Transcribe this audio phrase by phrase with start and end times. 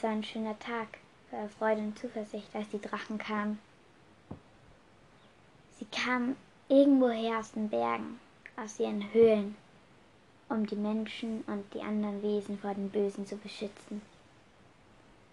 [0.00, 0.88] Es war ein schöner Tag
[1.28, 3.58] voller Freude und Zuversicht, als die Drachen kamen.
[5.78, 6.36] Sie kamen
[6.70, 8.18] irgendwoher aus den Bergen,
[8.56, 9.56] aus ihren Höhlen,
[10.48, 14.00] um die Menschen und die anderen Wesen vor den Bösen zu beschützen.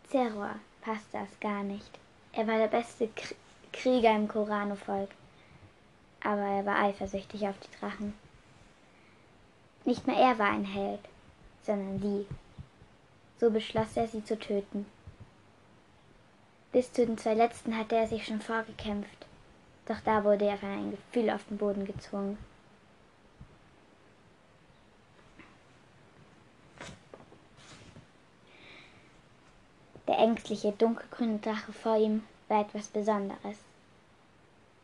[0.09, 1.97] Zeror passte das gar nicht.
[2.33, 3.07] Er war der beste
[3.71, 5.11] Krieger im Korano-Volk,
[6.21, 8.13] aber er war eifersüchtig auf die Drachen.
[9.85, 10.99] Nicht mehr er war ein Held,
[11.63, 12.25] sondern sie.
[13.39, 14.85] So beschloss er, sie zu töten.
[16.71, 19.25] Bis zu den zwei letzten hatte er sich schon vorgekämpft,
[19.85, 22.37] doch da wurde er von einem Gefühl auf den Boden gezwungen.
[30.07, 33.57] Der ängstliche, dunkelgrüne Drache vor ihm war etwas Besonderes.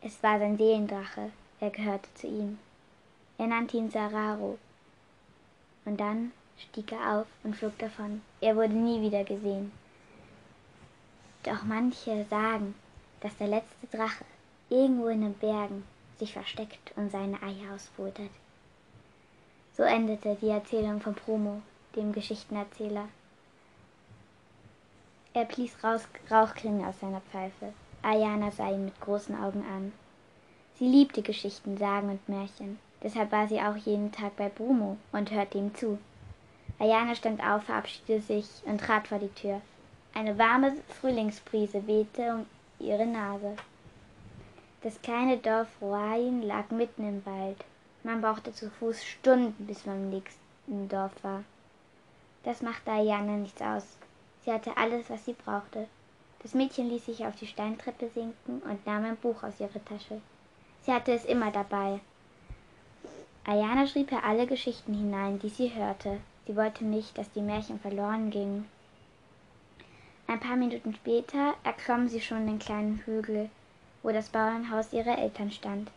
[0.00, 1.30] Es war sein Seelendrache,
[1.60, 2.58] er gehörte zu ihm.
[3.38, 4.58] Er nannte ihn Sararo.
[5.86, 8.22] Und dann stieg er auf und flog davon.
[8.40, 9.72] Er wurde nie wieder gesehen.
[11.42, 12.74] Doch manche sagen,
[13.20, 14.24] dass der letzte Drache
[14.70, 15.84] irgendwo in den Bergen
[16.18, 18.30] sich versteckt und seine Eier ausbrütet.
[19.76, 21.60] So endete die Erzählung von Promo,
[21.96, 23.08] dem Geschichtenerzähler.
[25.32, 25.76] Er blies
[26.30, 27.72] Rauchklinge aus seiner Pfeife.
[28.02, 29.92] Ayana sah ihn mit großen Augen an.
[30.76, 32.78] Sie liebte Geschichten, Sagen und Märchen.
[33.02, 35.98] Deshalb war sie auch jeden Tag bei Brumo und hörte ihm zu.
[36.78, 39.60] Ayana stand auf, verabschiedete sich und trat vor die Tür.
[40.12, 42.46] Eine warme Frühlingsbrise wehte um
[42.84, 43.56] ihre Nase.
[44.82, 47.64] Das kleine Dorf Roain lag mitten im Wald.
[48.02, 51.44] Man brauchte zu Fuß Stunden, bis man im nächsten Dorf war.
[52.42, 53.96] Das machte Ayana nichts aus.
[54.44, 55.88] Sie hatte alles, was sie brauchte.
[56.42, 60.20] Das Mädchen ließ sich auf die Steintreppe sinken und nahm ein Buch aus ihrer Tasche.
[60.82, 62.00] Sie hatte es immer dabei.
[63.46, 67.80] Ayana schrieb ihr alle Geschichten hinein, die sie hörte, Sie wollte nicht, dass die Märchen
[67.80, 68.68] verloren gingen.
[70.26, 73.50] Ein paar Minuten später erklomm sie schon den kleinen Hügel,
[74.02, 75.90] wo das Bauernhaus ihrer Eltern stand.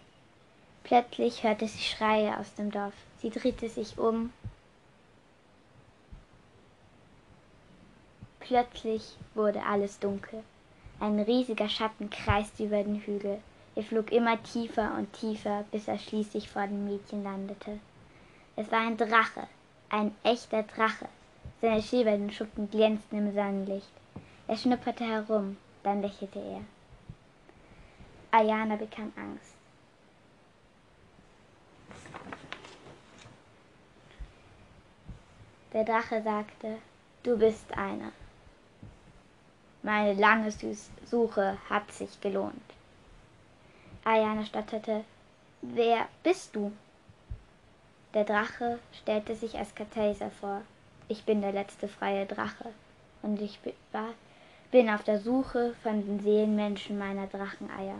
[0.83, 2.93] Plötzlich hörte sie Schreie aus dem Dorf.
[3.19, 4.31] Sie drehte sich um.
[8.39, 10.43] Plötzlich wurde alles dunkel.
[10.99, 13.39] Ein riesiger Schatten kreiste über den Hügel.
[13.75, 17.79] Er flog immer tiefer und tiefer, bis er schließlich vor dem Mädchen landete.
[18.55, 19.47] Es war ein Drache,
[19.89, 21.07] ein echter Drache.
[21.61, 23.91] Seine silbernen Schuppen glänzten im Sonnenlicht.
[24.47, 26.61] Er schnupperte herum, dann lächelte er.
[28.31, 29.53] Ayana bekam Angst.
[35.73, 36.77] Der Drache sagte,
[37.23, 38.11] du bist einer.
[39.83, 40.51] Meine lange
[41.05, 42.61] Suche hat sich gelohnt.
[44.03, 45.03] Ayana stotterte,
[45.61, 46.71] wer bist du?
[48.13, 50.61] Der Drache stellte sich als Kartäuser vor.
[51.07, 52.71] Ich bin der letzte freie Drache
[53.21, 53.59] und ich
[54.71, 57.99] bin auf der Suche von den Seelenmenschen meiner Dracheneier.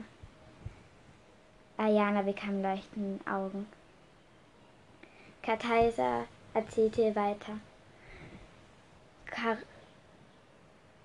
[1.78, 3.68] Ayana bekam leuchtende Augen.
[5.44, 7.59] Kartäuser erzählte weiter.
[9.28, 9.57] Kar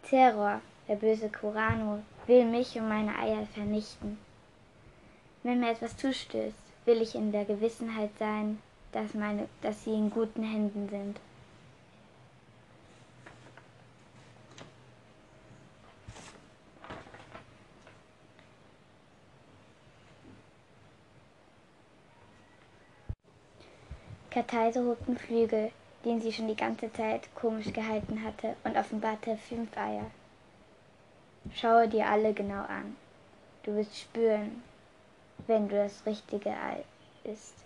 [0.02, 4.19] Terror, der böse Kurano, will mich und meine Eier vernichten.
[5.42, 8.58] Wenn mir etwas zustößt, will ich in der Gewissenheit sein,
[8.92, 11.19] dass, meine, dass sie in guten Händen sind.
[24.31, 25.70] Karteise hob den Flügel,
[26.06, 30.10] den sie schon die ganze Zeit komisch gehalten hatte, und offenbarte fünf Eier.
[31.54, 32.97] Schaue dir alle genau an.
[33.62, 34.62] Du wirst spüren,
[35.47, 36.82] wenn du das richtige Ei
[37.25, 37.62] isst.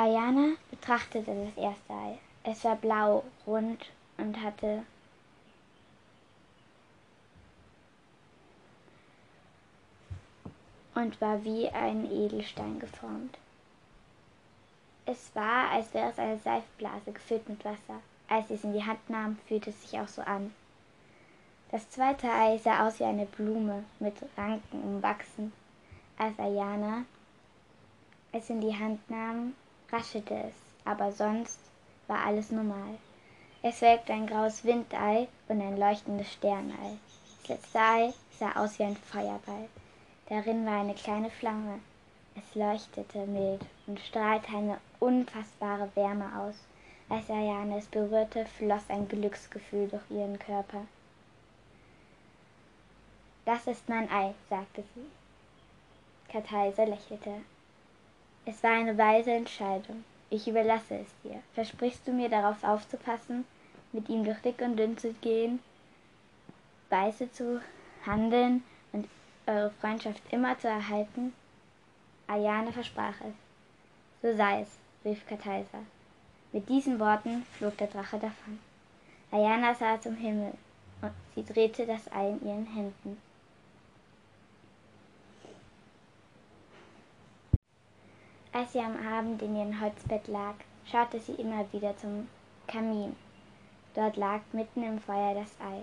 [0.00, 2.18] Ayana betrachtete das erste Ei.
[2.42, 3.84] Es war blau, rund
[4.16, 4.82] und hatte
[10.94, 13.36] und war wie ein Edelstein geformt.
[15.04, 18.00] Es war, als wäre es eine Seifblase gefüllt mit Wasser.
[18.26, 20.54] Als sie es in die Hand nahm, fühlte es sich auch so an.
[21.72, 25.52] Das zweite Ei sah aus wie eine Blume mit Ranken umwachsen.
[26.16, 27.04] Als Ayana
[28.32, 29.54] es in die Hand nahm,
[29.92, 30.54] raschelte es,
[30.84, 31.58] aber sonst
[32.06, 32.98] war alles normal.
[33.62, 36.98] Es welkte ein graues Windei und ein leuchtendes Sternei.
[37.42, 39.68] Das letzte Ei sah aus wie ein Feuerball.
[40.28, 41.80] Darin war eine kleine Flamme.
[42.36, 46.54] Es leuchtete mild und strahlte eine unfassbare Wärme aus.
[47.08, 50.86] Als Ariane es berührte, floss ein Glücksgefühl durch ihren Körper.
[53.44, 56.30] Das ist mein Ei, sagte sie.
[56.30, 57.42] Karteiser lächelte.
[58.50, 60.02] Es war eine weise Entscheidung.
[60.28, 61.40] Ich überlasse es dir.
[61.54, 63.44] Versprichst du mir darauf aufzupassen,
[63.92, 65.60] mit ihm durch dick und dünn zu gehen,
[66.88, 67.60] weise zu
[68.04, 69.08] handeln und
[69.46, 71.32] eure Freundschaft immer zu erhalten?
[72.26, 73.34] Ayane versprach es.
[74.20, 75.78] So sei es, rief Kataisa.
[76.50, 78.58] Mit diesen Worten flog der Drache davon.
[79.30, 80.54] Ayana sah zum Himmel
[81.02, 83.22] und sie drehte das Ei in ihren Händen.
[88.70, 92.28] Als sie am Abend in ihrem Holzbett lag, schaute sie immer wieder zum
[92.68, 93.16] Kamin.
[93.96, 95.82] Dort lag mitten im Feuer das Ei.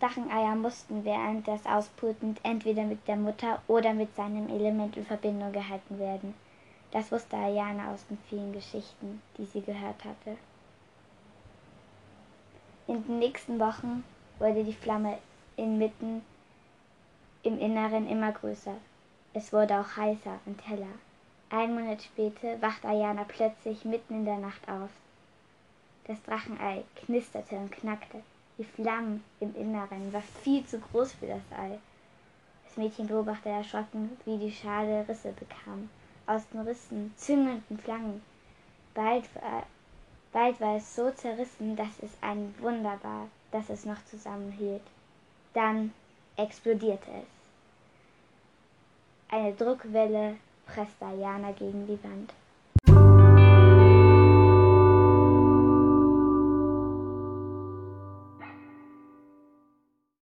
[0.00, 5.52] Dracheneier mussten während des Ausputens entweder mit der Mutter oder mit seinem Element in Verbindung
[5.52, 6.32] gehalten werden.
[6.92, 10.38] Das wusste Ayana aus den vielen Geschichten, die sie gehört hatte.
[12.86, 14.02] In den nächsten Wochen
[14.38, 15.18] wurde die Flamme
[15.58, 16.24] inmitten
[17.42, 18.76] im Inneren immer größer.
[19.36, 20.94] Es wurde auch heißer und heller.
[21.50, 24.90] Ein Monat später wachte Ayana plötzlich mitten in der Nacht auf.
[26.06, 28.22] Das Drachenei knisterte und knackte.
[28.58, 31.78] Die Flammen im Inneren war viel zu groß für das Ei.
[32.64, 35.90] Das Mädchen beobachtete erschrocken, wie die Schale Risse bekam.
[36.26, 38.22] Aus den Rissen züngelnden Flammen.
[38.94, 39.64] Bald war,
[40.32, 44.82] bald war es so zerrissen, dass es ein Wunder war, dass es noch zusammenhielt.
[45.54, 45.92] Dann
[46.36, 47.33] explodierte es.
[49.34, 52.32] Eine Druckwelle presste Ayana gegen die Wand.